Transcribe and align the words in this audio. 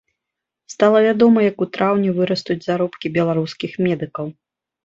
Стала 0.73 1.01
вядома, 1.07 1.43
як 1.49 1.61
у 1.65 1.67
траўні 1.77 2.13
вырастуць 2.21 2.59
заробкі 2.69 3.15
беларускіх 3.19 3.71
медыкаў. 3.91 4.35